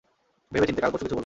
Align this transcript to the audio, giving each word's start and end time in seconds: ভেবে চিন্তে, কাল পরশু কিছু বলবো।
ভেবে 0.53 0.65
চিন্তে, 0.67 0.81
কাল 0.83 0.89
পরশু 0.91 1.03
কিছু 1.05 1.15
বলবো। 1.15 1.19